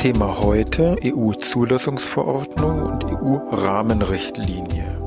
Thema 0.00 0.40
heute 0.40 0.96
EU-Zulassungsverordnung 1.04 2.80
und 2.84 3.04
EU-Rahmenrichtlinie. 3.04 4.98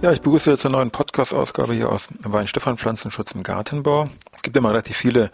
Ja, 0.00 0.10
ich 0.10 0.22
begrüße 0.22 0.50
jetzt 0.50 0.64
eine 0.64 0.78
neue 0.78 0.86
Podcast-Ausgabe 0.86 1.74
hier 1.74 1.92
aus 1.92 2.08
Weinstefan 2.20 2.78
Pflanzenschutz 2.78 3.32
im 3.32 3.42
Gartenbau. 3.42 4.06
Es 4.44 4.52
gibt 4.52 4.58
immer 4.58 4.72
relativ 4.72 4.98
viele 4.98 5.30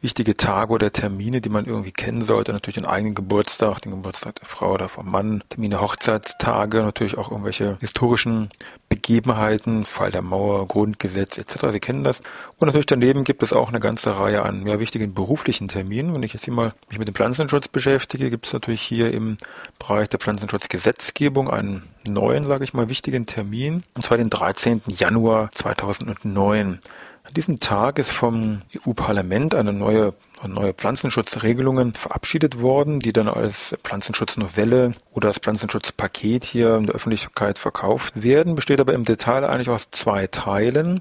wichtige 0.00 0.38
Tage 0.38 0.72
oder 0.72 0.90
Termine, 0.90 1.42
die 1.42 1.50
man 1.50 1.66
irgendwie 1.66 1.92
kennen 1.92 2.22
sollte. 2.22 2.54
Natürlich 2.54 2.76
den 2.76 2.86
eigenen 2.86 3.14
Geburtstag, 3.14 3.80
den 3.80 3.92
Geburtstag 3.92 4.36
der 4.36 4.46
Frau 4.46 4.72
oder 4.72 4.88
vom 4.88 5.10
Mann, 5.10 5.44
Termine, 5.50 5.82
Hochzeitstage, 5.82 6.78
natürlich 6.78 7.18
auch 7.18 7.30
irgendwelche 7.30 7.76
historischen 7.80 8.48
Begebenheiten, 8.88 9.84
Fall 9.84 10.12
der 10.12 10.22
Mauer, 10.22 10.66
Grundgesetz 10.66 11.36
etc. 11.36 11.72
Sie 11.72 11.78
kennen 11.78 12.04
das. 12.04 12.22
Und 12.56 12.68
natürlich 12.68 12.86
daneben 12.86 13.24
gibt 13.24 13.42
es 13.42 13.52
auch 13.52 13.68
eine 13.68 13.80
ganze 13.80 14.18
Reihe 14.18 14.44
an 14.44 14.66
ja, 14.66 14.80
wichtigen 14.80 15.12
beruflichen 15.12 15.68
Terminen. 15.68 16.14
Wenn 16.14 16.22
ich 16.22 16.32
jetzt 16.32 16.46
hier 16.46 16.54
mal 16.54 16.72
mich 16.88 16.98
mit 16.98 17.08
dem 17.08 17.14
Pflanzenschutz 17.14 17.68
beschäftige, 17.68 18.30
gibt 18.30 18.46
es 18.46 18.54
natürlich 18.54 18.80
hier 18.80 19.12
im 19.12 19.36
Bereich 19.78 20.08
der 20.08 20.20
Pflanzenschutzgesetzgebung 20.20 21.50
einen 21.50 21.82
neuen, 22.08 22.44
sage 22.44 22.64
ich 22.64 22.72
mal, 22.72 22.88
wichtigen 22.88 23.26
Termin, 23.26 23.84
und 23.92 24.06
zwar 24.06 24.16
den 24.16 24.30
13. 24.30 24.80
Januar 24.86 25.50
2009. 25.52 26.80
An 27.26 27.32
diesem 27.32 27.58
Tag 27.58 27.98
ist 27.98 28.12
vom 28.12 28.60
EU-Parlament 28.86 29.54
eine 29.54 29.72
neue, 29.72 30.12
neue 30.46 30.74
Pflanzenschutzregelungen 30.74 31.94
verabschiedet 31.94 32.60
worden, 32.60 33.00
die 33.00 33.14
dann 33.14 33.28
als 33.28 33.74
Pflanzenschutznovelle 33.82 34.92
oder 35.10 35.28
als 35.28 35.38
Pflanzenschutzpaket 35.38 36.44
hier 36.44 36.76
in 36.76 36.84
der 36.84 36.94
Öffentlichkeit 36.94 37.58
verkauft 37.58 38.22
werden, 38.22 38.54
besteht 38.54 38.78
aber 38.78 38.92
im 38.92 39.06
Detail 39.06 39.44
eigentlich 39.44 39.70
aus 39.70 39.90
zwei 39.90 40.26
Teilen. 40.26 41.00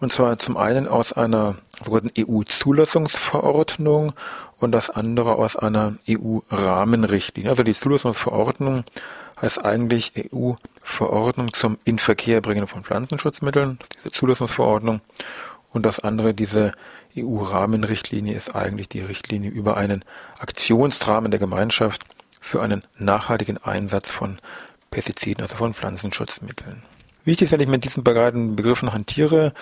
Und 0.00 0.10
zwar 0.10 0.38
zum 0.38 0.56
einen 0.56 0.88
aus 0.88 1.12
einer 1.12 1.54
sogenannten 1.80 2.20
EU-Zulassungsverordnung 2.20 4.12
und 4.58 4.72
das 4.72 4.90
andere 4.90 5.36
aus 5.36 5.54
einer 5.56 5.94
EU-Rahmenrichtlinie. 6.08 7.48
Also 7.48 7.62
die 7.62 7.74
Zulassungsverordnung 7.74 8.82
heißt 9.40 9.64
eigentlich 9.64 10.12
EU-Verordnung 10.32 11.52
zum 11.52 11.78
Inverkehrbringen 11.84 12.66
von 12.66 12.82
Pflanzenschutzmitteln, 12.82 13.78
diese 13.94 14.10
Zulassungsverordnung. 14.10 15.00
Und 15.72 15.86
das 15.86 16.00
andere, 16.00 16.34
diese 16.34 16.72
EU-Rahmenrichtlinie, 17.16 18.34
ist 18.34 18.54
eigentlich 18.54 18.88
die 18.88 19.00
Richtlinie 19.00 19.50
über 19.50 19.76
einen 19.76 20.04
Aktionsrahmen 20.38 21.30
der 21.30 21.40
Gemeinschaft 21.40 22.02
für 22.40 22.62
einen 22.62 22.82
nachhaltigen 22.98 23.58
Einsatz 23.58 24.10
von 24.10 24.38
Pestiziden, 24.90 25.42
also 25.42 25.56
von 25.56 25.74
Pflanzenschutzmitteln. 25.74 26.82
Wichtig 27.24 27.46
ist, 27.46 27.52
wenn 27.52 27.60
ich 27.60 27.68
mit 27.68 27.84
diesen 27.84 28.02
beiden 28.02 28.56
Begriffen 28.56 28.92
hantiere, 28.92 29.52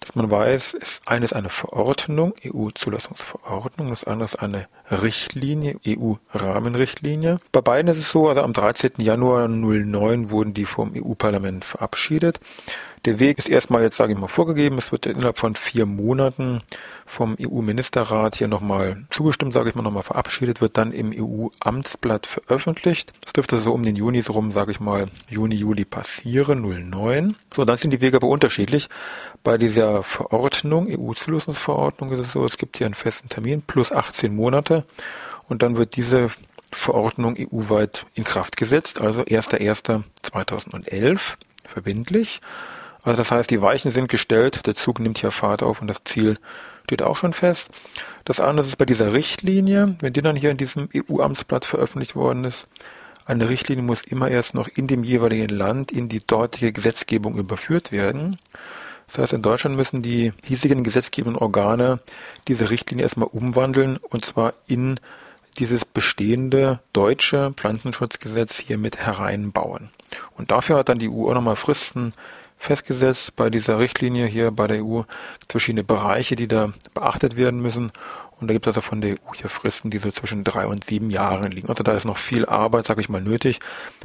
dass 0.00 0.14
man 0.14 0.30
weiß, 0.30 0.74
ist 0.74 1.08
eines 1.08 1.32
eine 1.32 1.48
Verordnung, 1.48 2.34
EU-Zulassungsverordnung, 2.44 3.90
das 3.90 4.04
andere 4.04 4.26
ist 4.26 4.36
eine 4.36 4.68
Richtlinie, 4.90 5.80
EU-Rahmenrichtlinie. 5.86 7.40
Bei 7.50 7.60
beiden 7.60 7.90
ist 7.90 7.98
es 7.98 8.12
so, 8.12 8.28
also 8.28 8.42
am 8.42 8.52
13. 8.52 8.92
Januar 8.98 9.48
09 9.48 10.30
wurden 10.30 10.54
die 10.54 10.66
vom 10.66 10.92
EU-Parlament 10.94 11.64
verabschiedet. 11.64 12.38
Der 13.08 13.20
Weg 13.20 13.38
ist 13.38 13.48
erstmal 13.48 13.80
jetzt, 13.80 13.96
sage 13.96 14.12
ich 14.12 14.18
mal, 14.18 14.28
vorgegeben. 14.28 14.76
Es 14.76 14.92
wird 14.92 15.06
innerhalb 15.06 15.38
von 15.38 15.54
vier 15.54 15.86
Monaten 15.86 16.60
vom 17.06 17.38
EU-Ministerrat 17.40 18.36
hier 18.36 18.48
nochmal 18.48 19.06
zugestimmt, 19.08 19.54
sage 19.54 19.70
ich 19.70 19.74
mal, 19.74 19.80
nochmal 19.80 20.02
verabschiedet, 20.02 20.60
wird 20.60 20.76
dann 20.76 20.92
im 20.92 21.14
EU-Amtsblatt 21.16 22.26
veröffentlicht. 22.26 23.14
Das 23.22 23.32
dürfte 23.32 23.56
so 23.56 23.72
um 23.72 23.82
den 23.82 23.96
Juni 23.96 24.20
rum, 24.28 24.52
sage 24.52 24.72
ich 24.72 24.80
mal, 24.80 25.06
Juni, 25.30 25.54
Juli 25.54 25.86
passieren, 25.86 26.60
09. 26.60 27.34
So, 27.56 27.64
dann 27.64 27.78
sind 27.78 27.92
die 27.92 28.02
Wege 28.02 28.18
aber 28.18 28.28
unterschiedlich. 28.28 28.90
Bei 29.42 29.56
dieser 29.56 30.02
Verordnung, 30.02 30.86
EU-Zulassungsverordnung 30.90 32.10
ist 32.10 32.20
es 32.20 32.32
so, 32.32 32.44
es 32.44 32.58
gibt 32.58 32.76
hier 32.76 32.84
einen 32.84 32.92
festen 32.92 33.30
Termin 33.30 33.62
plus 33.62 33.90
18 33.90 34.36
Monate 34.36 34.84
und 35.48 35.62
dann 35.62 35.78
wird 35.78 35.96
diese 35.96 36.28
Verordnung 36.72 37.36
EU-weit 37.38 38.04
in 38.12 38.24
Kraft 38.24 38.58
gesetzt, 38.58 39.00
also 39.00 39.22
1.1.2011 39.22 41.20
verbindlich. 41.64 42.42
Also 43.08 43.18
das 43.18 43.30
heißt, 43.30 43.50
die 43.50 43.62
Weichen 43.62 43.90
sind 43.90 44.08
gestellt, 44.08 44.66
der 44.66 44.74
Zug 44.74 45.00
nimmt 45.00 45.18
hier 45.18 45.30
Fahrt 45.30 45.62
auf 45.62 45.80
und 45.80 45.86
das 45.86 46.04
Ziel 46.04 46.36
steht 46.84 47.02
auch 47.02 47.16
schon 47.16 47.32
fest. 47.32 47.70
Das 48.24 48.38
andere 48.38 48.66
ist 48.66 48.76
bei 48.76 48.84
dieser 48.84 49.12
Richtlinie, 49.12 49.96
wenn 50.00 50.12
die 50.12 50.22
dann 50.22 50.36
hier 50.36 50.50
in 50.50 50.58
diesem 50.58 50.88
EU-Amtsblatt 50.94 51.64
veröffentlicht 51.64 52.16
worden 52.16 52.44
ist, 52.44 52.66
eine 53.24 53.50
Richtlinie 53.50 53.84
muss 53.84 54.02
immer 54.02 54.28
erst 54.28 54.54
noch 54.54 54.68
in 54.68 54.86
dem 54.86 55.04
jeweiligen 55.04 55.48
Land 55.48 55.92
in 55.92 56.08
die 56.08 56.26
dortige 56.26 56.72
Gesetzgebung 56.72 57.36
überführt 57.36 57.92
werden. 57.92 58.38
Das 59.06 59.18
heißt, 59.18 59.32
in 59.34 59.42
Deutschland 59.42 59.76
müssen 59.76 60.00
die 60.00 60.32
hiesigen 60.44 60.82
gesetzgebenden 60.84 61.40
Organe 61.40 62.00
diese 62.46 62.70
Richtlinie 62.70 63.02
erstmal 63.02 63.28
umwandeln 63.30 63.98
und 63.98 64.24
zwar 64.24 64.54
in 64.66 64.98
dieses 65.58 65.84
bestehende 65.84 66.80
deutsche 66.92 67.52
Pflanzenschutzgesetz 67.56 68.58
hier 68.58 68.78
mit 68.78 68.98
hereinbauen. 68.98 69.90
Und 70.36 70.50
dafür 70.50 70.76
hat 70.76 70.88
dann 70.88 70.98
die 70.98 71.08
EU 71.08 71.28
auch 71.28 71.34
nochmal 71.34 71.56
Fristen 71.56 72.12
festgesetzt 72.58 73.36
bei 73.36 73.50
dieser 73.50 73.78
Richtlinie 73.78 74.26
hier 74.26 74.50
bei 74.50 74.66
der 74.66 74.84
EU 74.84 75.02
verschiedene 75.48 75.84
Bereiche, 75.84 76.36
die 76.36 76.48
da 76.48 76.72
beachtet 76.92 77.36
werden 77.36 77.60
müssen. 77.60 77.92
Und 78.40 78.48
da 78.48 78.52
gibt 78.52 78.66
es 78.66 78.70
also 78.70 78.80
von 78.82 79.00
der 79.00 79.14
EU 79.14 79.34
hier 79.34 79.48
Fristen, 79.48 79.90
die 79.90 79.98
so 79.98 80.10
zwischen 80.10 80.44
drei 80.44 80.66
und 80.66 80.84
sieben 80.84 81.10
Jahren 81.10 81.50
liegen. 81.50 81.68
Also 81.68 81.82
da 81.82 81.92
ist 81.92 82.04
noch 82.04 82.18
viel 82.18 82.46
Arbeit, 82.46 82.86
sage 82.86 83.00
ich 83.00 83.08
mal, 83.08 83.20
nötig, 83.20 83.60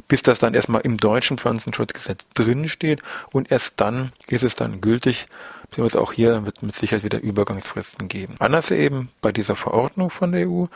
bis 0.08 0.22
das 0.22 0.38
dann 0.38 0.54
erstmal 0.54 0.80
im 0.80 0.96
deutschen 0.96 1.38
Pflanzenschutzgesetz 1.38 2.26
drin 2.34 2.68
steht 2.68 3.00
und 3.30 3.50
erst 3.50 3.80
dann 3.80 4.12
ist 4.26 4.42
es 4.42 4.54
dann 4.54 4.80
gültig, 4.80 5.26
beziehungsweise 5.70 6.00
auch 6.00 6.12
hier 6.12 6.44
wird 6.46 6.62
mit 6.62 6.74
Sicherheit 6.74 7.04
wieder 7.04 7.20
Übergangsfristen 7.20 8.08
geben. 8.08 8.36
Anders 8.38 8.70
eben 8.70 9.10
bei 9.20 9.30
dieser 9.30 9.56
Verordnung 9.56 10.10
von 10.10 10.32
der 10.32 10.48
EU, 10.48 10.66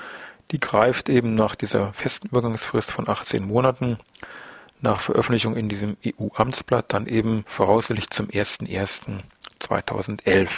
die 0.50 0.60
greift 0.60 1.08
eben 1.08 1.34
nach 1.34 1.54
dieser 1.54 1.92
festen 1.92 2.28
Übergangsfrist 2.28 2.90
von 2.92 3.08
18 3.08 3.44
Monaten 3.44 3.98
nach 4.80 5.00
Veröffentlichung 5.00 5.56
in 5.56 5.68
diesem 5.68 5.96
EU-Amtsblatt 6.06 6.92
dann 6.92 7.06
eben 7.06 7.42
voraussichtlich 7.46 8.10
zum 8.10 8.28
01.01.2011. 8.28 10.48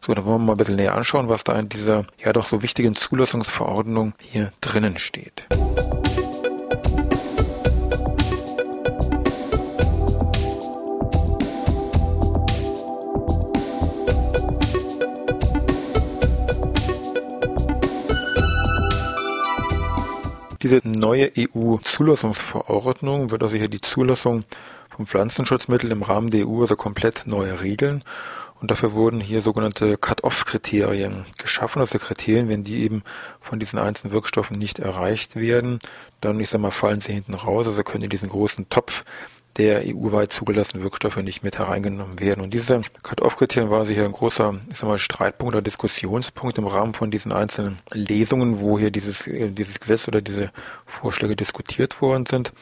So, 0.00 0.14
dann 0.14 0.24
wollen 0.24 0.42
wir 0.42 0.46
mal 0.46 0.54
ein 0.54 0.58
bisschen 0.58 0.76
näher 0.76 0.94
anschauen, 0.94 1.28
was 1.28 1.44
da 1.44 1.58
in 1.58 1.68
dieser 1.68 2.06
ja 2.22 2.32
doch 2.32 2.44
so 2.44 2.62
wichtigen 2.62 2.94
Zulassungsverordnung 2.94 4.12
hier 4.22 4.52
drinnen 4.60 4.98
steht. 4.98 5.48
Diese 20.64 20.80
neue 20.82 21.30
EU-Zulassungsverordnung 21.36 23.30
wird 23.30 23.42
also 23.42 23.54
hier 23.58 23.68
die 23.68 23.82
Zulassung 23.82 24.44
von 24.88 25.04
Pflanzenschutzmitteln 25.04 25.92
im 25.92 26.02
Rahmen 26.02 26.30
der 26.30 26.48
EU 26.48 26.62
also 26.62 26.74
komplett 26.74 27.26
neu 27.26 27.52
regeln. 27.52 28.02
Und 28.62 28.70
dafür 28.70 28.92
wurden 28.92 29.20
hier 29.20 29.42
sogenannte 29.42 29.98
Cut-off-Kriterien 29.98 31.26
geschaffen, 31.36 31.80
also 31.80 31.98
Kriterien, 31.98 32.48
wenn 32.48 32.64
die 32.64 32.82
eben 32.82 33.02
von 33.40 33.60
diesen 33.60 33.78
einzelnen 33.78 34.14
Wirkstoffen 34.14 34.58
nicht 34.58 34.78
erreicht 34.78 35.36
werden, 35.36 35.80
dann, 36.22 36.40
ich 36.40 36.48
sag 36.48 36.62
mal, 36.62 36.70
fallen 36.70 37.02
sie 37.02 37.12
hinten 37.12 37.34
raus, 37.34 37.66
also 37.66 37.82
können 37.82 38.04
in 38.04 38.10
diesen 38.10 38.30
großen 38.30 38.70
Topf 38.70 39.04
der 39.56 39.82
EU-weit 39.86 40.32
zugelassenen 40.32 40.82
Wirkstoffe 40.82 41.16
nicht 41.18 41.42
mit 41.42 41.58
hereingenommen 41.58 42.18
werden. 42.18 42.42
Und 42.42 42.52
diese 42.52 42.80
Cut-Off-Kriterien 43.02 43.70
war 43.70 43.84
sicher 43.84 44.04
ein 44.04 44.12
großer, 44.12 44.54
ich 44.70 44.78
sag 44.78 44.88
mal, 44.88 44.98
Streitpunkt 44.98 45.54
oder 45.54 45.62
Diskussionspunkt 45.62 46.58
im 46.58 46.66
Rahmen 46.66 46.94
von 46.94 47.10
diesen 47.10 47.32
einzelnen 47.32 47.78
Lesungen, 47.92 48.60
wo 48.60 48.78
hier 48.78 48.90
dieses, 48.90 49.26
äh, 49.26 49.50
dieses 49.50 49.78
Gesetz 49.78 50.08
oder 50.08 50.20
diese 50.20 50.50
Vorschläge 50.86 51.36
diskutiert 51.36 52.00
worden 52.02 52.26
sind. 52.26 52.52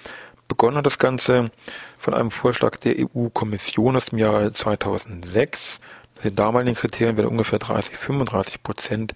Begonnen 0.49 0.77
hat 0.77 0.87
das 0.87 0.99
Ganze 0.99 1.51
von 1.97 2.13
einem 2.13 2.31
Vorschlag 2.31 2.77
der 2.77 2.97
EU-Kommission 2.99 3.97
aus 3.97 4.07
dem 4.07 4.19
Jahre 4.19 4.53
2006. 4.53 5.81
Die 6.23 6.35
damaligen 6.35 6.77
Kriterien 6.77 7.17
werden 7.17 7.29
ungefähr 7.29 7.59
30, 7.59 7.97
35 7.97 8.63
Prozent 8.63 9.15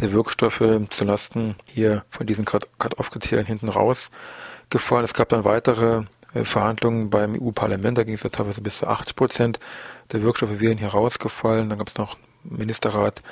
der 0.00 0.12
Wirkstoffe 0.12 0.62
zulasten 0.90 1.56
hier 1.64 2.04
von 2.08 2.26
diesen 2.26 2.44
Cut-Off-Kriterien 2.44 3.46
hinten 3.46 3.68
rausgefallen. 3.68 5.04
Es 5.04 5.14
gab 5.14 5.28
dann 5.30 5.44
weitere 5.44 6.04
Verhandlungen 6.34 7.10
beim 7.10 7.34
EU-Parlament, 7.34 7.98
da 7.98 8.04
ging 8.04 8.14
es 8.14 8.22
ja 8.22 8.30
teilweise 8.30 8.60
bis 8.60 8.78
zu 8.78 8.86
80 8.86 9.16
Prozent 9.16 9.60
der 10.12 10.22
Wirkstoffe 10.22 10.60
wären 10.60 10.78
hier 10.78 10.88
rausgefallen. 10.88 11.68
Dann 11.68 11.78
gab 11.78 11.88
es 11.88 11.96
noch 11.96 12.16
Ministerrat 12.44 13.22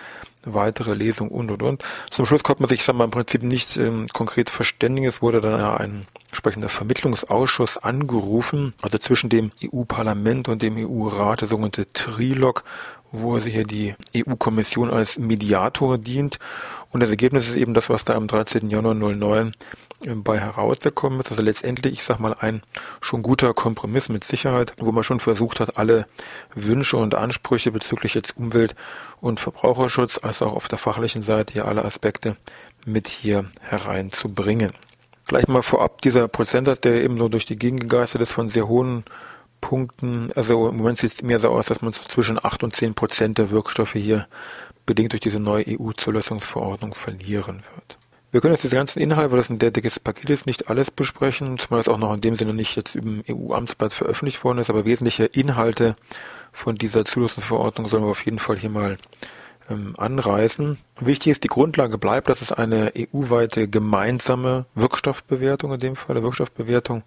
weitere 0.45 0.95
Lesung 0.95 1.29
und 1.29 1.51
und 1.51 1.63
und. 1.63 1.83
Zum 2.11 2.27
Schluss 2.27 2.43
konnte 2.43 2.63
man 2.63 2.69
sich, 2.69 2.85
sagen 2.85 2.99
wir, 2.99 3.05
im 3.05 3.11
Prinzip 3.11 3.43
nicht 3.43 3.77
ähm, 3.77 4.07
konkret 4.13 4.51
verständigen. 4.51 5.09
Es 5.09 5.23
wurde 5.23 5.41
dann 5.41 5.59
ja 5.59 5.77
ein 5.77 6.07
entsprechender 6.29 6.69
Vermittlungsausschuss 6.69 7.79
angerufen, 7.79 8.75
also 8.83 8.99
zwischen 8.99 9.31
dem 9.31 9.53
EU-Parlament 9.63 10.49
und 10.49 10.61
dem 10.61 10.77
EU-Rat, 10.77 11.41
der 11.41 11.49
sogenannte 11.49 11.91
Trilog, 11.93 12.65
wo 13.15 13.39
sich 13.39 13.55
hier 13.55 13.65
die 13.65 13.95
EU-Kommission 14.17 14.91
als 14.91 15.19
Mediator 15.19 15.99
dient. 15.99 16.39
Und 16.91 17.03
das 17.03 17.11
Ergebnis 17.11 17.49
ist 17.49 17.57
eben 17.57 17.75
das, 17.75 17.89
was 17.89 18.05
da 18.05 18.15
am 18.15 18.27
13. 18.27 18.69
Januar 18.69 18.95
09 18.95 19.53
bei 20.17 20.39
herausgekommen 20.39 21.21
ist. 21.21 21.31
Also 21.31 21.43
letztendlich, 21.43 21.95
ich 21.95 22.05
sag 22.05 22.19
mal, 22.19 22.35
ein 22.39 22.63
schon 23.01 23.23
guter 23.23 23.55
Kompromiss 23.55 24.09
mit 24.09 24.25
Sicherheit, 24.25 24.73
wo 24.79 24.93
man 24.93 25.05
schon 25.05 25.21
versucht 25.21 25.61
hat, 25.61 25.79
alle 25.79 26.07
Wünsche 26.55 26.97
und 26.97 27.15
Ansprüche 27.15 27.71
bezüglich 27.71 28.15
jetzt 28.15 28.37
Umwelt- 28.37 28.75
und 29.21 29.41
Verbraucherschutz, 29.41 30.19
als 30.23 30.43
auch 30.43 30.53
auf 30.53 30.69
der 30.69 30.79
fachlichen 30.79 31.23
Seite 31.23 31.55
hier 31.55 31.67
alle 31.67 31.85
Aspekte 31.85 32.37
mit 32.85 33.09
hier 33.09 33.47
hereinzubringen. 33.61 34.73
Gleich 35.27 35.49
mal 35.49 35.63
vorab, 35.63 36.03
dieser 36.03 36.29
Prozentsatz, 36.29 36.81
der 36.81 37.03
eben 37.03 37.19
so 37.19 37.29
durch 37.29 37.47
die 37.47 37.57
Gegend 37.57 37.81
gegeistert 37.81 38.21
ist 38.21 38.33
von 38.33 38.51
sehr 38.51 38.69
hohen 38.69 39.05
Punkten, 39.65 40.31
also 40.37 40.69
im 40.69 40.77
Moment 40.77 40.99
sieht 40.99 41.11
es 41.11 41.23
mir 41.23 41.39
so 41.39 41.49
aus, 41.49 41.65
dass 41.65 41.81
man 41.81 41.91
zwischen 41.95 42.39
8 42.45 42.65
und 42.65 42.77
10 42.77 42.93
Prozent 42.93 43.39
der 43.39 43.49
Wirkstoffe 43.49 43.95
hier 43.95 44.27
bedingt 44.85 45.13
durch 45.13 45.23
diese 45.23 45.41
neue 45.41 45.65
EU-Zulassungsverordnung 45.67 46.93
verlieren 46.93 47.63
wird. 47.75 47.99
Wir 48.31 48.43
können 48.43 48.53
jetzt 48.53 48.65
diese 48.65 48.77
ganzen 48.77 49.01
Inhalte, 49.01 49.31
weil 49.31 49.39
das 49.39 49.49
ein 49.49 49.59
sehr 49.59 49.71
dickes 49.71 49.99
Paket 49.99 50.29
ist, 50.29 50.45
nicht 50.45 50.69
alles 50.69 50.91
besprechen, 50.91 51.59
zumal 51.59 51.81
es 51.81 51.89
auch 51.89 51.97
noch 51.97 52.13
in 52.13 52.21
dem 52.21 52.35
Sinne 52.35 52.53
nicht 52.53 52.77
jetzt 52.77 52.95
im 52.95 53.25
EU-Amtsblatt 53.27 53.95
veröffentlicht 53.95 54.45
worden 54.45 54.59
ist, 54.59 54.69
aber 54.69 54.85
wesentliche 54.85 55.25
Inhalte 55.25 55.95
von 56.53 56.75
dieser 56.75 57.07
Zulassungsverordnung 57.07 57.89
sollen 57.89 58.05
wir 58.05 58.11
auf 58.11 58.27
jeden 58.27 58.41
Fall 58.41 58.59
hier 58.59 58.69
mal 58.69 58.99
ähm, 59.71 59.95
anreißen. 59.97 60.77
Wichtig 61.01 61.31
ist, 61.31 61.45
die 61.45 61.49
Grundlage 61.49 61.97
bleibt, 61.97 62.29
dass 62.29 62.43
es 62.43 62.53
eine 62.53 62.93
EU-weite 62.95 63.67
gemeinsame 63.67 64.67
Wirkstoffbewertung, 64.75 65.73
in 65.73 65.81
dem 65.81 65.97
Fall 65.97 66.17
eine 66.17 66.23
Wirkstoffbewertung, 66.23 67.03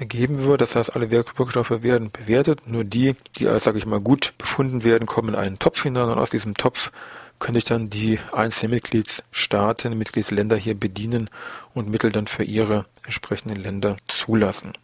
geben 0.00 0.44
wird. 0.44 0.60
Das 0.60 0.76
heißt, 0.76 0.94
alle 0.96 1.10
Wirkstoffe 1.10 1.82
werden 1.82 2.10
bewertet. 2.10 2.66
Nur 2.66 2.84
die, 2.84 3.16
die 3.38 3.48
als, 3.48 3.64
sage 3.64 3.78
ich 3.78 3.86
mal, 3.86 4.00
gut 4.00 4.34
befunden 4.38 4.84
werden, 4.84 5.06
kommen 5.06 5.30
in 5.30 5.34
einen 5.34 5.58
Topf 5.58 5.82
hinein 5.82 6.08
und 6.08 6.18
aus 6.18 6.30
diesem 6.30 6.54
Topf 6.54 6.90
könnte 7.38 7.58
ich 7.58 7.64
dann 7.64 7.88
die 7.90 8.18
einzelnen 8.32 8.74
Mitgliedsstaaten, 8.74 9.96
Mitgliedsländer 9.96 10.56
hier 10.56 10.78
bedienen 10.78 11.30
und 11.74 11.88
Mittel 11.88 12.12
dann 12.12 12.26
für 12.26 12.44
ihre 12.44 12.84
entsprechenden 13.02 13.56
Länder 13.56 13.96
zulassen. 14.06 14.74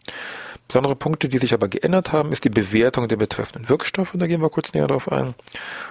Besondere 0.67 0.97
Punkte, 0.97 1.29
die 1.29 1.37
sich 1.37 1.53
aber 1.53 1.69
geändert 1.69 2.11
haben, 2.11 2.33
ist 2.33 2.43
die 2.43 2.49
Bewertung 2.49 3.07
der 3.07 3.15
betreffenden 3.15 3.69
Wirkstoffe. 3.69 4.11
Da 4.15 4.27
gehen 4.27 4.41
wir 4.41 4.49
kurz 4.49 4.73
näher 4.73 4.87
darauf 4.87 5.09
ein. 5.09 5.33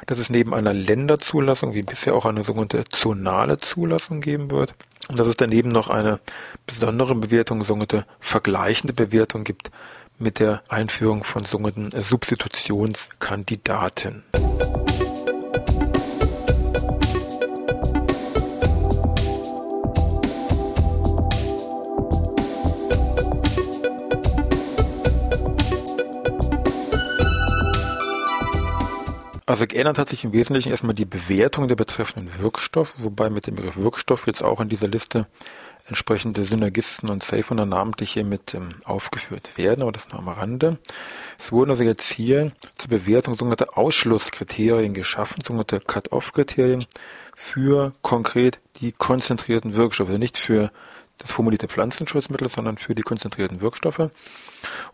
Dass 0.06 0.19
es 0.19 0.28
neben 0.28 0.52
einer 0.52 0.75
Länderzulassung 0.75 1.73
wie 1.73 1.82
bisher 1.82 2.14
auch 2.14 2.26
eine 2.26 2.43
sogenannte 2.43 2.84
zonale 2.84 3.56
Zulassung 3.56 4.20
geben 4.20 4.50
wird. 4.50 4.75
Und 5.08 5.18
dass 5.18 5.26
es 5.28 5.36
daneben 5.36 5.68
noch 5.68 5.88
eine 5.88 6.18
besondere 6.66 7.14
Bewertung, 7.14 7.62
sogenannte 7.62 8.04
vergleichende 8.20 8.92
Bewertung 8.92 9.44
gibt 9.44 9.70
mit 10.18 10.40
der 10.40 10.62
Einführung 10.68 11.24
von 11.24 11.44
sogenannten 11.44 11.90
Substitutionskandidaten. 12.00 14.24
Also 29.48 29.64
geändert 29.69 29.98
hat 29.98 30.08
sich 30.08 30.25
im 30.25 30.32
Wesentlichen 30.32 30.70
erstmal 30.70 30.96
die 30.96 31.04
Bewertung 31.04 31.69
der 31.69 31.76
betreffenden 31.76 32.40
Wirkstoffe, 32.40 32.94
wobei 32.98 33.31
mit 33.31 33.46
dem 33.46 33.54
Begriff 33.54 33.76
Wirkstoff 33.76 34.26
jetzt 34.26 34.43
auch 34.43 34.60
in 34.60 34.69
dieser 34.69 34.88
Liste 34.88 35.28
entsprechende 35.87 36.43
Synergisten 36.43 37.08
und 37.08 37.22
Safer 37.22 37.54
namentlich 37.54 38.12
hier 38.12 38.25
mit 38.25 38.54
ähm, 38.54 38.70
aufgeführt 38.84 39.56
werden, 39.56 39.82
aber 39.82 39.93
das 39.93 40.08
nur 40.08 40.19
am 40.19 40.28
Rande. 40.28 40.78
Es 41.38 41.52
wurden 41.52 41.70
also 41.70 41.84
jetzt 41.84 42.12
hier 42.12 42.50
zur 42.76 42.90
Bewertung 42.90 43.37
sogenannte 43.37 43.76
Ausschlusskriterien 43.76 44.94
geschaffen, 44.94 45.44
sogenannte 45.44 45.78
Cut-off-Kriterien 45.78 46.87
für 47.37 47.92
konkret 48.02 48.58
die 48.81 48.90
konzentrierten 48.90 49.76
Wirkstoffe, 49.76 50.08
also 50.08 50.19
nicht 50.19 50.38
für 50.38 50.72
das 51.18 51.32
formulierte 51.32 51.68
Pflanzenschutzmittel, 51.68 52.48
sondern 52.48 52.78
für 52.78 52.94
die 52.94 53.02
konzentrierten 53.02 53.60
Wirkstoffe. 53.60 54.10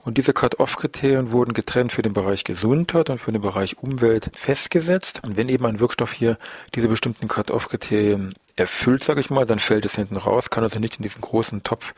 Und 0.05 0.19
diese 0.19 0.33
Cut-off-Kriterien 0.33 1.33
wurden 1.33 1.53
getrennt 1.53 1.93
für 1.93 2.03
den 2.03 2.13
Bereich 2.13 2.45
Gesundheit 2.45 3.11
und 3.11 3.19
für 3.19 3.33
den 3.33 3.43
Bereich 3.43 3.79
Umwelt 3.79 4.31
festgesetzt. 4.35 5.21
Und 5.27 5.37
wenn 5.37 5.49
eben 5.49 5.67
ein 5.67 5.81
Wirkstoff 5.81 6.13
hier 6.13 6.39
diese 6.75 6.89
bestimmten 6.89 7.29
Cut-off-Kriterien 7.29 8.35
erfüllt, 8.57 9.03
sage 9.03 9.21
ich 9.21 9.31
mal, 9.31 9.47
dann 9.47 9.59
fällt 9.59 9.85
es 9.85 9.97
hinten 9.97 10.17
raus, 10.17 10.51
kann 10.51 10.63
also 10.63 10.79
nicht 10.79 10.97
in 10.97 11.03
diesen 11.03 11.23
großen 11.23 11.63
Topf 11.63 11.95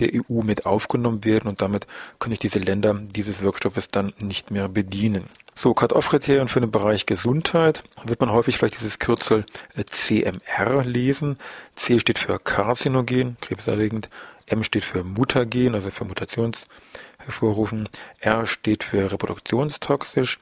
der 0.00 0.10
EU 0.12 0.42
mit 0.42 0.66
aufgenommen 0.66 1.24
werden 1.24 1.48
und 1.48 1.60
damit 1.60 1.86
können 2.18 2.32
ich 2.32 2.40
diese 2.40 2.58
Länder 2.58 2.94
dieses 2.94 3.42
Wirkstoffes 3.42 3.88
dann 3.88 4.12
nicht 4.20 4.50
mehr 4.50 4.68
bedienen. 4.68 5.24
So, 5.56 5.72
Cut-off-Kriterien 5.72 6.48
für 6.48 6.60
den 6.60 6.72
Bereich 6.72 7.06
Gesundheit 7.06 7.84
wird 8.02 8.20
man 8.20 8.32
häufig 8.32 8.58
vielleicht 8.58 8.76
dieses 8.76 8.98
Kürzel 8.98 9.46
äh, 9.76 9.84
CMR 9.84 10.84
lesen. 10.84 11.38
C 11.76 12.00
steht 12.00 12.18
für 12.18 12.38
Karzinogen, 12.40 13.36
krebserregend. 13.40 14.08
M 14.46 14.64
steht 14.64 14.84
für 14.84 15.04
Mutagen, 15.04 15.74
also 15.74 15.90
für 15.90 16.04
Mutationshervorrufen. 16.04 17.88
R 18.20 18.46
steht 18.46 18.82
für 18.82 19.12
reproduktionstoxisch. 19.12 20.38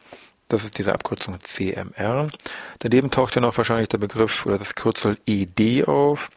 Das 0.49 0.65
ist 0.65 0.79
diese 0.79 0.93
Abkürzung 0.93 1.39
CMR. 1.41 2.29
Daneben 2.79 3.11
taucht 3.11 3.35
ja 3.35 3.43
noch 3.43 3.57
wahrscheinlich 3.57 3.89
der 3.89 3.99
Begriff 3.99 4.47
oder 4.47 4.59
das 4.59 4.75
Kürzel 4.75 5.19
ED 5.27 5.87
auf. 5.87 6.31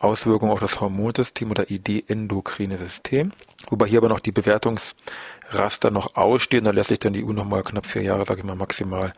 Auswirkungen 0.00 0.52
auf 0.52 0.60
das 0.60 0.80
Hormonsystem 0.80 1.50
oder 1.50 1.70
ID-endokrine 1.70 2.78
System. 2.78 3.32
Wobei 3.68 3.86
hier 3.86 3.98
aber 3.98 4.08
noch 4.08 4.20
die 4.20 4.32
Bewertungsraster 5.48 5.90
noch 5.90 6.16
ausstehen. 6.16 6.64
Da 6.64 6.70
lässt 6.70 6.88
sich 6.88 6.98
dann 6.98 7.12
die 7.12 7.24
EU 7.24 7.32
nochmal 7.32 7.62
knapp 7.62 7.86
vier 7.86 8.02
Jahre, 8.02 8.24
sage 8.24 8.40
ich 8.40 8.46
mal, 8.46 8.56
maximal 8.56 9.12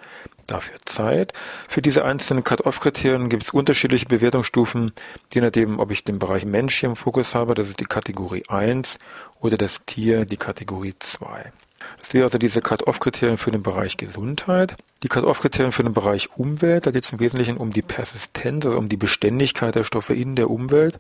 dafür 0.47 0.79
Zeit. 0.85 1.33
Für 1.69 1.83
diese 1.83 2.05
einzelnen 2.05 2.45
Cut-Off-Kriterien 2.45 3.29
gibt 3.29 3.45
es 3.45 3.51
unterschiedliche 3.51 4.07
Bewertungsstufen, 4.07 4.93
je 5.33 5.41
nachdem, 5.41 5.79
ob 5.79 5.91
ich 5.91 6.05
den 6.05 6.19
Bereich 6.19 6.45
Mensch 6.45 6.79
hier 6.79 6.89
im 6.89 6.97
Fokus 6.97 7.35
habe, 7.35 7.55
das 7.55 7.69
ist 7.69 7.81
die 7.81 7.85
Kategorie 7.85 8.45
1, 8.49 8.99
oder 9.41 9.57
das 9.57 9.85
Tier, 9.87 10.25
die 10.25 10.37
Kategorie 10.37 10.95
2. 10.99 11.53
Das 11.99 12.15
wäre 12.15 12.25
also 12.25 12.39
diese 12.39 12.61
Cut-Off-Kriterien 12.61 13.39
für 13.39 13.51
den 13.51 13.63
Bereich 13.63 13.97
Gesundheit. 13.97 14.77
Die 15.03 15.09
Cut-Off-Kriterien 15.09 15.73
für 15.73 15.83
den 15.83 15.95
Bereich 15.95 16.29
Umwelt, 16.37 16.87
da 16.87 16.91
geht 16.91 17.05
es 17.05 17.13
im 17.13 17.21
Wesentlichen 17.21 17.57
um 17.57 17.71
die 17.71 17.83
Persistenz, 17.83 18.67
also 18.67 18.77
um 18.79 18.89
die 18.89 18.97
Beständigkeit 18.97 19.75
der 19.75 19.85
Stoffe 19.85 20.15
in 20.15 20.37
der 20.37 20.51
Umwelt. 20.51 20.99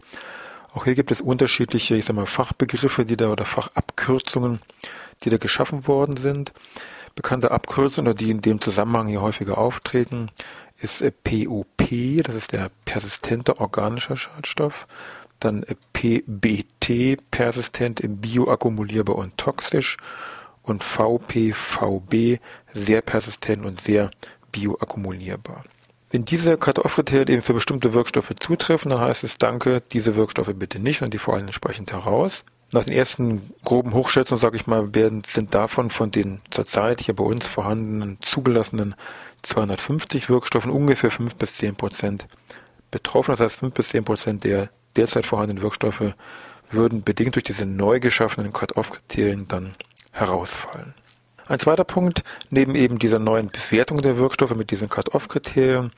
Auch 0.72 0.84
hier 0.84 0.94
gibt 0.94 1.10
es 1.10 1.20
unterschiedliche, 1.20 1.96
ich 1.96 2.04
sag 2.04 2.14
mal, 2.14 2.26
Fachbegriffe, 2.26 3.04
die 3.04 3.16
da 3.16 3.30
oder 3.30 3.44
Fachabkürzungen, 3.44 4.60
die 5.20 5.30
da 5.30 5.36
geschaffen 5.36 5.86
worden 5.86 6.16
sind. 6.16 6.52
Bekannte 7.14 7.50
Abkürzungen, 7.50 8.16
die 8.16 8.30
in 8.30 8.40
dem 8.40 8.60
Zusammenhang 8.60 9.08
hier 9.08 9.22
häufiger 9.22 9.58
auftreten, 9.58 10.30
ist 10.78 11.04
POP, 11.24 12.22
das 12.22 12.34
ist 12.34 12.52
der 12.52 12.70
persistente 12.84 13.60
organische 13.60 14.16
Schadstoff. 14.16 14.86
Dann 15.38 15.64
PBT, 15.92 17.18
persistent, 17.30 18.00
bioakkumulierbar 18.02 19.16
und 19.16 19.36
toxisch 19.36 19.96
und 20.62 20.84
VPVB 20.84 22.40
sehr 22.72 23.02
persistent 23.02 23.64
und 23.64 23.80
sehr 23.80 24.10
bioakkumulierbar. 24.52 25.64
Wenn 26.10 26.24
diese 26.24 26.58
Cut-off-Kriterien 26.58 27.28
eben 27.28 27.42
für 27.42 27.54
bestimmte 27.54 27.92
Wirkstoffe 27.92 28.34
zutreffen, 28.38 28.90
dann 28.90 29.00
heißt 29.00 29.22
es 29.22 29.38
Danke, 29.38 29.82
diese 29.92 30.16
Wirkstoffe 30.16 30.52
bitte 30.54 30.78
nicht 30.78 31.02
und 31.02 31.14
die 31.14 31.18
fallen 31.18 31.46
entsprechend 31.46 31.92
heraus. 31.92 32.44
Nach 32.72 32.84
den 32.84 32.94
ersten 32.94 33.42
groben 33.64 33.94
Hochschätzungen, 33.94 34.40
sage 34.40 34.56
ich 34.56 34.66
mal, 34.66 34.94
werden, 34.94 35.22
sind 35.26 35.54
davon 35.54 35.90
von 35.90 36.10
den 36.10 36.40
zurzeit 36.50 37.00
hier 37.00 37.16
bei 37.16 37.24
uns 37.24 37.46
vorhandenen 37.46 38.18
zugelassenen 38.20 38.94
250 39.42 40.28
Wirkstoffen 40.28 40.70
ungefähr 40.70 41.10
5 41.10 41.34
bis 41.34 41.56
10 41.56 41.74
Prozent 41.74 42.28
betroffen. 42.90 43.32
Das 43.32 43.40
heißt, 43.40 43.58
5 43.58 43.74
bis 43.74 43.88
10 43.88 44.04
Prozent 44.04 44.44
der 44.44 44.70
derzeit 44.96 45.26
vorhandenen 45.26 45.62
Wirkstoffe 45.62 46.14
würden 46.70 47.02
bedingt 47.02 47.34
durch 47.34 47.44
diese 47.44 47.66
neu 47.66 47.98
geschaffenen 47.98 48.52
Cut-off-Kriterien 48.52 49.48
dann 49.48 49.74
herausfallen. 50.12 50.94
Ein 51.48 51.58
zweiter 51.58 51.82
Punkt 51.82 52.22
neben 52.50 52.76
eben 52.76 53.00
dieser 53.00 53.18
neuen 53.18 53.50
Bewertung 53.50 54.02
der 54.02 54.16
Wirkstoffe 54.16 54.54
mit 54.54 54.70
diesen 54.70 54.88
Cut-off-Kriterien 54.88 55.90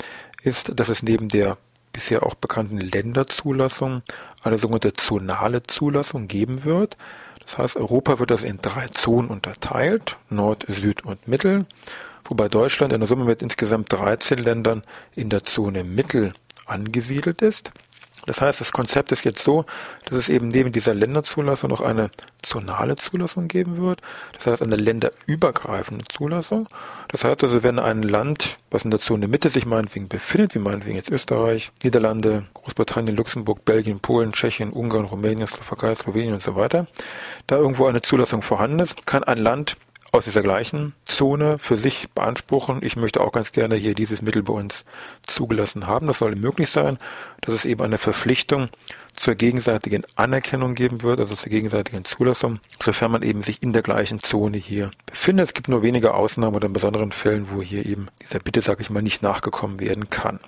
ist, 0.43 0.73
dass 0.79 0.89
es 0.89 1.03
neben 1.03 1.29
der 1.29 1.59
bisher 1.93 2.25
auch 2.25 2.35
bekannten 2.35 2.79
Länderzulassung 2.79 4.03
eine 4.43 4.59
sogenannte 4.59 4.93
zonale 4.95 5.63
Zulassung 5.63 6.29
geben 6.29 6.65
wird. 6.65 6.97
Das 7.43 7.59
heißt, 7.59 7.77
Europa 7.77 8.19
wird 8.19 8.31
das 8.31 8.45
in 8.45 8.59
drei 8.61 8.89
Zonen 8.89 9.29
unterteilt, 9.29 10.17
Nord, 10.31 10.65
Süd 10.69 11.05
und 11.05 11.29
Mittel, 11.29 11.67
wobei 12.25 12.49
Deutschland 12.49 12.93
in 12.93 13.01
der 13.01 13.09
Summe 13.09 13.25
mit 13.25 13.43
insgesamt 13.43 13.93
13 13.93 14.39
Ländern 14.39 14.83
in 15.15 15.29
der 15.29 15.45
Zone 15.45 15.85
Mittel 15.85 16.33
angesiedelt 16.67 17.43
ist. 17.43 17.73
Das 18.27 18.41
heißt, 18.41 18.61
das 18.61 18.73
Konzept 18.73 19.11
ist 19.13 19.25
jetzt 19.25 19.43
so, 19.43 19.65
dass 20.05 20.17
es 20.17 20.29
eben 20.29 20.49
neben 20.49 20.73
dieser 20.73 20.95
Länderzulassung 20.95 21.71
noch 21.71 21.81
eine 21.81 22.11
zonale 22.43 22.97
Zulassung 22.97 23.49
geben 23.49 23.77
wird. 23.79 24.01
Das 24.35 24.47
heißt 24.47 24.63
eine 24.63 24.77
länderübergreifende 24.77 26.05
Zulassung. 26.07 26.67
Das 27.09 27.25
heißt 27.25 27.43
also, 27.43 27.63
wenn 27.63 27.79
ein 27.79 28.03
Land, 28.03 28.59
was 28.71 28.85
in 28.85 28.91
der 28.91 29.01
Zone 29.01 29.29
Mitte 29.29 29.51
sich 29.51 29.67
meinetwegen 29.67 30.09
befindet, 30.09 30.55
wie 30.55 30.61
meinetwegen 30.61 30.97
jetzt 30.97 31.11
Österreich, 31.11 31.73
Niederlande, 31.83 32.45
Großbritannien, 32.55 33.17
Luxemburg, 33.17 33.65
Belgien, 33.65 34.01
Polen, 34.01 34.33
Tschechien, 34.33 34.71
Ungarn, 34.71 35.05
Rumänien, 35.05 35.47
Slowakei, 35.47 35.95
Slowenien 35.95 36.35
und 36.35 36.43
so 36.43 36.57
weiter, 36.57 36.87
da 37.47 37.57
irgendwo 37.57 37.87
eine 37.87 38.03
Zulassung 38.03 38.43
vorhanden 38.43 38.81
ist, 38.81 39.07
kann 39.07 39.25
ein 39.25 39.39
Land 39.39 39.77
aus 40.13 40.25
dieser 40.25 40.43
gleichen 40.43 40.93
Zone 41.07 41.57
für 41.59 41.77
sich 41.77 42.11
beanspruchen. 42.11 42.81
Ich 42.83 42.97
möchte 42.97 43.23
auch 43.23 43.33
ganz 43.33 43.53
gerne 43.53 43.77
hier 43.77 43.95
dieses 43.95 44.21
Mittel 44.21 44.43
bei 44.43 44.53
uns 44.53 44.85
zugelassen 45.23 45.87
haben. 45.87 46.07
Das 46.07 46.19
soll 46.19 46.37
möglich 46.37 46.69
sein, 46.69 46.99
dass 47.41 47.55
es 47.55 47.65
eben 47.65 47.83
eine 47.83 47.97
Verpflichtung 47.97 48.69
zur 49.15 49.35
gegenseitigen 49.35 50.05
Anerkennung 50.15 50.75
geben 50.75 51.03
wird, 51.03 51.21
also 51.21 51.35
zur 51.35 51.51
gegenseitigen 51.51 52.05
Zulassung, 52.05 52.61
sofern 52.83 53.11
man 53.11 53.23
eben 53.23 53.41
sich 53.41 53.63
in 53.63 53.73
der 53.73 53.83
gleichen 53.83 54.21
Zone 54.21 54.59
hier 54.59 54.91
befindet. 55.07 55.47
Es 55.47 55.55
gibt 55.55 55.69
nur 55.69 55.83
wenige 55.83 56.13
Ausnahmen 56.15 56.57
oder 56.57 56.67
in 56.67 56.75
besonderen 56.75 57.13
Fällen, 57.13 57.51
wo 57.51 57.63
hier 57.63 57.87
eben 57.87 58.09
dieser 58.23 58.39
Bitte, 58.39 58.61
sag 58.61 58.81
ich 58.81 58.91
mal, 58.91 59.03
nicht 59.03 59.23
nachgekommen 59.23 59.81
werden 59.81 60.11
kann. 60.11 60.41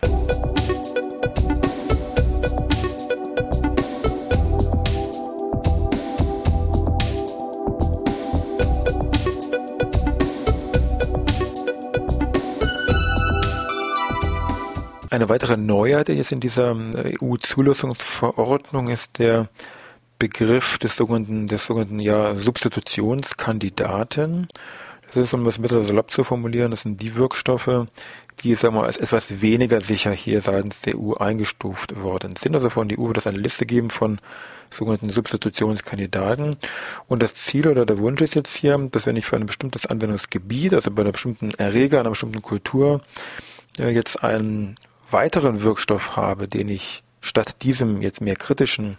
Eine 15.14 15.28
weitere 15.28 15.56
Neuheit 15.56 16.08
jetzt 16.08 16.32
in 16.32 16.40
dieser 16.40 16.72
äh, 16.72 17.14
EU-Zulassungsverordnung 17.22 18.88
ist 18.88 19.20
der 19.20 19.48
Begriff 20.18 20.76
des 20.78 20.96
sogenannten, 20.96 21.46
des 21.46 21.66
sogenannten 21.66 22.00
ja, 22.00 22.34
Substitutionskandidaten. 22.34 24.48
Das 25.06 25.16
ist, 25.16 25.32
um 25.32 25.44
das 25.44 25.56
ein 25.56 25.62
bisschen 25.62 25.84
salopp 25.84 26.10
zu 26.10 26.24
formulieren, 26.24 26.72
das 26.72 26.80
sind 26.80 27.00
die 27.00 27.14
Wirkstoffe, 27.14 27.86
die 28.42 28.56
sagen 28.56 28.74
wir, 28.74 28.82
als 28.82 28.96
etwas 28.96 29.40
weniger 29.40 29.80
sicher 29.80 30.10
hier 30.10 30.40
seitens 30.40 30.80
der 30.80 30.98
EU 30.98 31.12
eingestuft 31.12 32.02
worden 32.02 32.34
sind. 32.34 32.56
Also 32.56 32.68
von 32.68 32.88
der 32.88 32.98
EU 32.98 33.06
wird 33.06 33.18
es 33.18 33.28
eine 33.28 33.38
Liste 33.38 33.66
geben 33.66 33.90
von 33.90 34.18
sogenannten 34.68 35.10
Substitutionskandidaten. 35.10 36.56
Und 37.06 37.22
das 37.22 37.36
Ziel 37.36 37.68
oder 37.68 37.86
der 37.86 37.98
Wunsch 37.98 38.20
ist 38.20 38.34
jetzt 38.34 38.56
hier, 38.56 38.76
dass 38.90 39.06
wenn 39.06 39.14
ich 39.14 39.26
für 39.26 39.36
ein 39.36 39.46
bestimmtes 39.46 39.86
Anwendungsgebiet, 39.86 40.74
also 40.74 40.90
bei 40.90 41.02
einer 41.02 41.12
bestimmten 41.12 41.52
Erreger, 41.52 42.00
einer 42.00 42.10
bestimmten 42.10 42.42
Kultur, 42.42 43.00
äh, 43.78 43.90
jetzt 43.90 44.24
einen 44.24 44.74
weiteren 45.14 45.62
Wirkstoff 45.62 46.16
habe, 46.16 46.48
den 46.48 46.68
ich 46.68 47.02
statt 47.20 47.62
diesem 47.62 48.02
jetzt 48.02 48.20
mehr 48.20 48.36
kritischen 48.36 48.98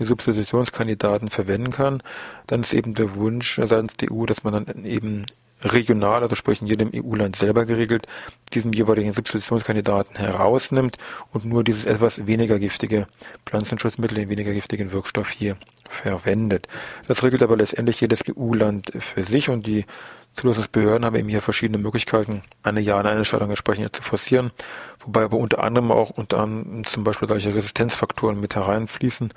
Substitutionskandidaten 0.00 1.30
verwenden 1.30 1.70
kann, 1.70 2.02
dann 2.48 2.60
ist 2.60 2.72
eben 2.72 2.94
der 2.94 3.14
Wunsch 3.14 3.60
seitens 3.62 3.96
der 3.96 4.10
EU, 4.10 4.26
dass 4.26 4.42
man 4.42 4.64
dann 4.64 4.84
eben 4.84 5.22
regional, 5.62 6.22
also 6.22 6.34
sprich 6.34 6.60
in 6.60 6.66
jedem 6.66 6.90
EU-Land 6.94 7.36
selber 7.36 7.64
geregelt, 7.64 8.06
diesen 8.52 8.72
jeweiligen 8.72 9.12
Substitutionskandidaten 9.12 10.16
herausnimmt 10.16 10.96
und 11.32 11.44
nur 11.44 11.64
dieses 11.64 11.84
etwas 11.84 12.26
weniger 12.26 12.58
giftige 12.58 13.06
Pflanzenschutzmittel, 13.46 14.16
den 14.16 14.28
weniger 14.28 14.52
giftigen 14.52 14.92
Wirkstoff 14.92 15.30
hier 15.30 15.56
verwendet. 15.88 16.68
Das 17.06 17.22
regelt 17.22 17.42
aber 17.42 17.56
letztendlich 17.56 18.00
jedes 18.00 18.22
EU-Land 18.28 18.92
für 18.98 19.24
sich 19.24 19.48
und 19.48 19.66
die 19.66 19.84
Zulassungsbehörden 20.32 21.04
haben 21.04 21.16
eben 21.16 21.28
hier 21.28 21.42
verschiedene 21.42 21.78
Möglichkeiten, 21.78 22.42
eine 22.62 22.80
Ja-Nein-Entscheidung 22.80 23.50
entsprechend 23.50 23.94
zu 23.94 24.02
forcieren, 24.02 24.50
wobei 25.04 25.24
aber 25.24 25.36
unter 25.36 25.62
anderem 25.62 25.92
auch 25.92 26.10
unter 26.10 26.38
anderem 26.38 26.84
zum 26.84 27.04
Beispiel 27.04 27.28
solche 27.28 27.54
Resistenzfaktoren 27.54 28.40
mit 28.40 28.54
hereinfließen, 28.54 29.32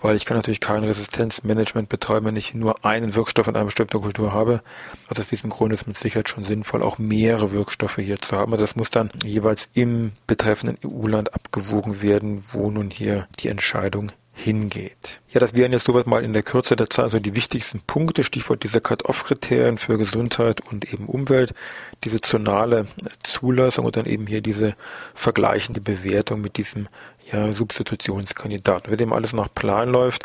weil 0.00 0.16
ich 0.16 0.24
kann 0.24 0.36
natürlich 0.36 0.60
kein 0.60 0.84
Resistenzmanagement 0.84 1.88
betreiben, 1.88 2.26
wenn 2.26 2.36
ich 2.36 2.54
nur 2.54 2.84
einen 2.84 3.14
Wirkstoff 3.14 3.48
in 3.48 3.56
einer 3.56 3.64
bestimmten 3.64 4.00
Kultur 4.00 4.32
habe. 4.32 4.62
Also 5.08 5.22
aus 5.22 5.28
diesem 5.28 5.50
Grund 5.50 5.72
ist 5.72 5.86
mit 5.86 5.96
Sicherheit 5.96 6.28
schon 6.28 6.44
sinnvoll, 6.44 6.82
auch 6.82 6.98
mehrere 6.98 7.52
Wirkstoffe 7.52 7.96
hier 7.96 8.20
zu 8.20 8.36
haben. 8.36 8.52
Also 8.52 8.64
das 8.64 8.76
muss 8.76 8.90
dann 8.90 9.10
jeweils 9.22 9.68
im 9.74 10.12
betreffenden 10.26 10.78
EU-Land 10.84 11.34
abgewogen 11.34 12.02
werden, 12.02 12.44
wo 12.52 12.70
nun 12.70 12.90
hier 12.90 13.26
die 13.40 13.48
Entscheidung 13.48 14.12
hingeht. 14.34 15.20
Ja, 15.30 15.38
das 15.40 15.54
wären 15.54 15.72
jetzt 15.72 15.86
soweit 15.86 16.06
mal 16.06 16.24
in 16.24 16.32
der 16.32 16.42
Kürze 16.42 16.74
der 16.74 16.90
Zeit 16.90 17.10
so 17.10 17.20
die 17.20 17.36
wichtigsten 17.36 17.80
Punkte, 17.80 18.24
Stichwort 18.24 18.64
dieser 18.64 18.80
Cut-Off-Kriterien 18.80 19.78
für 19.78 19.96
Gesundheit 19.96 20.60
und 20.70 20.92
eben 20.92 21.06
Umwelt, 21.06 21.54
diese 22.02 22.20
zonale 22.20 22.86
Zulassung 23.22 23.86
und 23.86 23.96
dann 23.96 24.06
eben 24.06 24.26
hier 24.26 24.40
diese 24.40 24.74
vergleichende 25.14 25.80
Bewertung 25.80 26.40
mit 26.40 26.56
diesem 26.56 26.88
ja, 27.32 27.52
Substitutionskandidaten. 27.52 28.90
Wenn 28.90 28.98
dem 28.98 29.12
alles 29.12 29.32
nach 29.32 29.48
Plan 29.54 29.88
läuft 29.88 30.24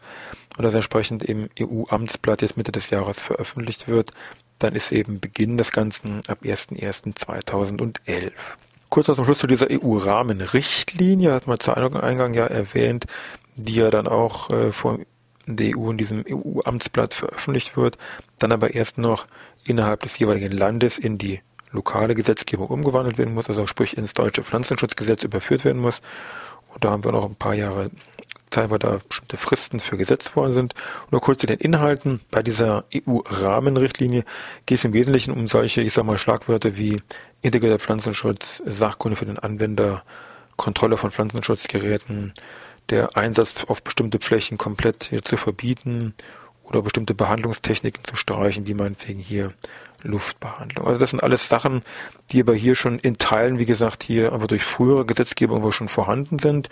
und 0.58 0.64
das 0.64 0.74
entsprechend 0.74 1.24
im 1.24 1.50
EU-Amtsblatt 1.60 2.42
jetzt 2.42 2.58
Mitte 2.58 2.72
des 2.72 2.90
Jahres 2.90 3.22
veröffentlicht 3.22 3.88
wird, 3.88 4.12
dann 4.58 4.76
ist 4.76 4.92
eben 4.92 5.20
Beginn 5.20 5.58
des 5.58 5.72
Ganzen 5.72 6.22
ab 6.28 6.40
01.01.2011. 6.44 8.32
Kurz 8.90 9.06
zum 9.06 9.24
Schluss 9.24 9.38
zu 9.38 9.48
dieser 9.48 9.68
EU-Rahmenrichtlinie, 9.70 11.32
hat 11.32 11.46
man 11.46 11.60
zu 11.60 11.76
Eingang 11.76 12.34
ja 12.34 12.48
erwähnt, 12.48 13.06
die 13.64 13.76
ja 13.76 13.90
dann 13.90 14.08
auch 14.08 14.50
äh, 14.50 14.72
von 14.72 15.06
der 15.46 15.78
EU 15.78 15.90
in 15.92 15.98
diesem 15.98 16.26
EU-Amtsblatt 16.30 17.14
veröffentlicht 17.14 17.76
wird, 17.76 17.98
dann 18.38 18.52
aber 18.52 18.74
erst 18.74 18.98
noch 18.98 19.28
innerhalb 19.64 20.02
des 20.02 20.18
jeweiligen 20.20 20.52
Landes 20.52 20.98
in 20.98 21.18
die 21.18 21.42
lokale 21.72 22.16
Gesetzgebung 22.16 22.68
umgewandelt 22.68 23.18
werden 23.18 23.34
muss, 23.34 23.50
also 23.50 23.68
sprich 23.68 23.98
ins 23.98 24.14
deutsche 24.14 24.44
Pflanzenschutzgesetz 24.44 25.24
überführt 25.24 25.66
werden 25.66 25.82
muss. 25.82 26.02
Und 26.74 26.84
da 26.84 26.92
haben 26.92 27.04
wir 27.04 27.12
noch 27.12 27.26
ein 27.26 27.36
paar 27.36 27.54
Jahre 27.54 27.90
Zeit, 28.50 28.70
weil 28.70 28.80
da 28.80 29.00
bestimmte 29.08 29.38
Fristen 29.38 29.80
für 29.80 29.98
gesetzt 29.98 30.36
worden 30.36 30.54
sind. 30.54 30.74
Nur 31.12 31.22
kurz 31.22 31.40
zu 31.40 31.48
den 31.48 31.60
Inhalten. 31.60 32.20
Bei 32.32 32.42
dieser 32.42 32.86
EU-Rahmenrichtlinie 32.94 34.24
geht 34.66 34.80
es 34.80 34.86
im 34.86 34.94
Wesentlichen 34.94 35.32
um 35.32 35.48
solche, 35.48 35.82
ich 35.82 35.94
sag 35.94 36.06
mal, 36.06 36.18
Schlagwörter 36.18 36.78
wie 36.78 36.96
integrierter 37.42 37.80
Pflanzenschutz, 37.80 38.62
Sachkunde 38.66 39.16
für 39.16 39.26
den 39.26 39.40
Anwender, 39.40 40.04
Kontrolle 40.58 40.98
von 40.98 41.12
Pflanzenschutzgeräten, 41.12 42.34
der 42.90 43.18
Einsatz 43.18 43.66
auf 43.66 43.84
bestimmte 43.84 44.20
Flächen 44.20 44.58
komplett 44.58 45.06
hier 45.06 45.22
zu 45.22 45.38
verbieten 45.38 46.14
oder 46.64 46.82
bestimmte 46.82 47.14
Behandlungstechniken 47.16 48.04
zu 48.04 48.16
streichen, 48.16 48.68
wie 48.68 48.74
meinetwegen 48.74 49.20
hier 49.20 49.54
Luftbehandlung. 50.04 50.88
Also 50.88 51.00
das 51.00 51.10
sind 51.10 51.24
alles 51.24 51.50
Sachen, 51.50 51.82
die 52.32 52.42
aber 52.42 52.54
hier 52.54 52.76
schon 52.76 53.00
in 53.00 53.18
Teilen, 53.18 53.60
wie 53.60 53.66
gesagt, 53.66 54.04
hier 54.04 54.32
aber 54.32 54.48
durch 54.48 54.64
frühere 54.64 55.06
Gesetzgebung 55.06 55.62
aber 55.62 55.72
schon 55.72 55.90
vorhanden 55.90 56.40
sind. 56.40 56.70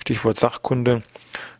Stichwort 0.00 0.38
Sachkunde, 0.38 1.02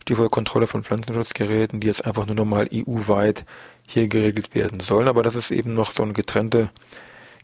Stichwort 0.02 0.30
Kontrolle 0.30 0.66
von 0.66 0.82
Pflanzenschutzgeräten, 0.82 1.80
die 1.80 1.88
jetzt 1.88 2.06
einfach 2.06 2.26
nur 2.26 2.36
nochmal 2.36 2.68
EU-weit 2.72 3.44
hier 3.86 4.08
geregelt 4.08 4.54
werden 4.54 4.80
sollen. 4.80 5.08
Aber 5.08 5.22
das 5.22 5.34
ist 5.34 5.50
eben 5.50 5.74
noch 5.74 5.92
so 5.92 6.02
eine 6.02 6.12
getrennte 6.12 6.70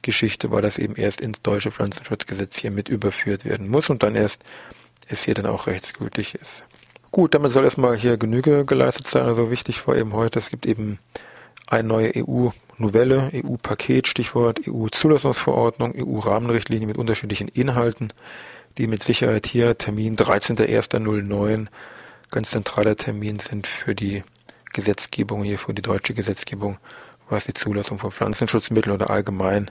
Geschichte, 0.02 0.50
weil 0.50 0.62
das 0.62 0.78
eben 0.78 0.96
erst 0.96 1.20
ins 1.20 1.42
deutsche 1.42 1.72
Pflanzenschutzgesetz 1.72 2.56
hier 2.56 2.70
mit 2.70 2.88
überführt 2.88 3.44
werden 3.44 3.68
muss 3.68 3.90
und 3.90 4.02
dann 4.02 4.14
erst 4.14 4.42
es 5.08 5.22
hier 5.22 5.34
dann 5.34 5.46
auch 5.46 5.66
rechtsgültig 5.66 6.34
ist. 6.34 6.64
Gut, 7.12 7.34
damit 7.34 7.52
soll 7.52 7.64
erstmal 7.64 7.96
hier 7.96 8.16
Genüge 8.16 8.64
geleistet 8.64 9.06
sein. 9.06 9.24
Also 9.24 9.50
wichtig 9.50 9.86
war 9.86 9.96
eben 9.96 10.12
heute, 10.12 10.38
es 10.38 10.50
gibt 10.50 10.66
eben 10.66 10.98
eine 11.66 11.88
neue 11.88 12.12
EU-Novelle, 12.16 13.30
EU-Paket, 13.32 14.06
Stichwort 14.08 14.60
EU-Zulassungsverordnung, 14.68 15.94
EU-Rahmenrichtlinie 15.96 16.86
mit 16.86 16.98
unterschiedlichen 16.98 17.48
Inhalten, 17.48 18.12
die 18.78 18.86
mit 18.86 19.02
Sicherheit 19.02 19.46
hier 19.46 19.78
Termin 19.78 20.16
13.01.09 20.16 21.68
ganz 22.30 22.50
zentraler 22.50 22.96
Termin 22.96 23.38
sind 23.38 23.66
für 23.66 23.94
die 23.94 24.22
Gesetzgebung 24.72 25.42
hier, 25.42 25.58
für 25.58 25.72
die 25.72 25.82
deutsche 25.82 26.14
Gesetzgebung, 26.14 26.78
was 27.28 27.46
die 27.46 27.54
Zulassung 27.54 27.98
von 27.98 28.10
Pflanzenschutzmitteln 28.10 28.94
oder 28.94 29.10
allgemein 29.10 29.70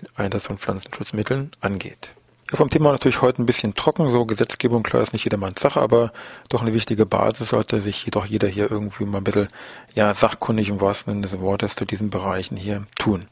den 0.00 0.08
Einsatz 0.16 0.46
von 0.46 0.58
Pflanzenschutzmitteln 0.58 1.50
angeht. 1.60 2.10
Ja, 2.50 2.58
vom 2.58 2.68
Thema 2.68 2.92
natürlich 2.92 3.22
heute 3.22 3.42
ein 3.42 3.46
bisschen 3.46 3.74
trocken, 3.74 4.10
so 4.10 4.26
Gesetzgebung, 4.26 4.82
klar 4.82 5.02
ist 5.02 5.12
nicht 5.12 5.24
jedermanns 5.24 5.60
Sache, 5.60 5.80
aber 5.80 6.12
doch 6.50 6.60
eine 6.60 6.74
wichtige 6.74 7.06
Basis 7.06 7.48
sollte 7.50 7.80
sich 7.80 8.04
jedoch 8.04 8.26
jeder 8.26 8.48
hier 8.48 8.70
irgendwie 8.70 9.06
mal 9.06 9.18
ein 9.18 9.24
bisschen, 9.24 9.48
ja, 9.94 10.12
sachkundig 10.12 10.68
im 10.68 10.80
wahrsten 10.80 11.12
Sinne 11.12 11.22
des 11.22 11.40
Wortes 11.40 11.74
zu 11.74 11.84
diesen 11.86 12.10
Bereichen 12.10 12.56
hier 12.56 12.84
tun. 12.98 13.24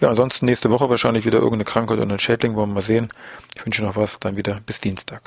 Ja, 0.00 0.10
ansonsten 0.10 0.46
nächste 0.46 0.70
Woche 0.70 0.90
wahrscheinlich 0.90 1.24
wieder 1.24 1.38
irgendeine 1.38 1.64
Krankheit 1.64 1.98
oder 1.98 2.12
ein 2.12 2.18
Schädling, 2.18 2.56
wollen 2.56 2.70
wir 2.70 2.74
mal 2.74 2.82
sehen. 2.82 3.08
Ich 3.56 3.64
wünsche 3.64 3.82
noch 3.82 3.96
was, 3.96 4.20
dann 4.20 4.36
wieder 4.36 4.60
bis 4.66 4.80
Dienstag. 4.80 5.22